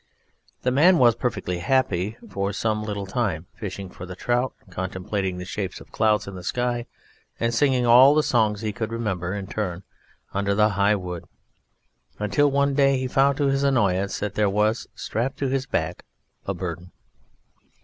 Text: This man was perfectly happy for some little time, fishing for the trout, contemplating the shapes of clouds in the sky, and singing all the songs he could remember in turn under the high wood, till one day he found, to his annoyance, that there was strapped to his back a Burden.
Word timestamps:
This 0.63 0.73
man 0.73 0.97
was 0.97 1.13
perfectly 1.13 1.59
happy 1.59 2.17
for 2.27 2.51
some 2.53 2.81
little 2.83 3.05
time, 3.05 3.45
fishing 3.53 3.87
for 3.91 4.07
the 4.07 4.15
trout, 4.15 4.51
contemplating 4.71 5.37
the 5.37 5.45
shapes 5.45 5.79
of 5.79 5.91
clouds 5.91 6.27
in 6.27 6.33
the 6.33 6.43
sky, 6.43 6.87
and 7.39 7.53
singing 7.53 7.85
all 7.85 8.15
the 8.15 8.23
songs 8.23 8.61
he 8.61 8.73
could 8.73 8.91
remember 8.91 9.35
in 9.35 9.45
turn 9.45 9.83
under 10.33 10.55
the 10.55 10.69
high 10.69 10.95
wood, 10.95 11.25
till 12.31 12.49
one 12.49 12.73
day 12.73 12.97
he 12.97 13.05
found, 13.05 13.37
to 13.37 13.45
his 13.49 13.61
annoyance, 13.61 14.17
that 14.17 14.33
there 14.33 14.49
was 14.49 14.87
strapped 14.95 15.37
to 15.37 15.49
his 15.49 15.67
back 15.67 16.03
a 16.47 16.55
Burden. 16.55 16.91